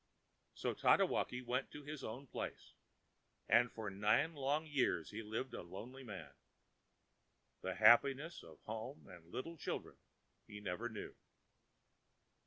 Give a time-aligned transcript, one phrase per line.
[0.55, 2.73] So Tatewaki went to his own place,
[3.47, 6.31] and for nine long years he lived a lonely man.
[7.61, 9.97] The happiness of home and little children
[10.47, 11.13] he never knew.